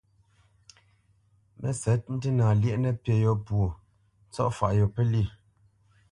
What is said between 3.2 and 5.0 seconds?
yô pwô, ntsɔ̂faʼ yô